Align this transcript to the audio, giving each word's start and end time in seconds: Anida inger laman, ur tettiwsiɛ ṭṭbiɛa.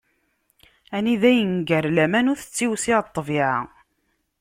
Anida 0.95 1.29
inger 1.41 1.85
laman, 1.95 2.29
ur 2.31 2.37
tettiwsiɛ 2.41 2.99
ṭṭbiɛa. 3.07 3.53